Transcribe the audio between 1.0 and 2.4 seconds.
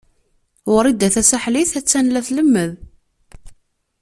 Tasaḥlit a-tt-an la